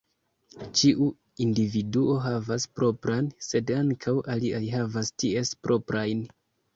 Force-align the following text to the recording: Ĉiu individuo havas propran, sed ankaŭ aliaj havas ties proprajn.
Ĉiu 0.77 1.09
individuo 1.43 2.15
havas 2.23 2.65
propran, 2.79 3.27
sed 3.49 3.73
ankaŭ 3.81 4.15
aliaj 4.37 4.63
havas 4.77 5.13
ties 5.25 5.53
proprajn. 5.67 6.25